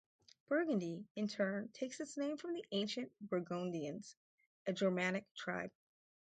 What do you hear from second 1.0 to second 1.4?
in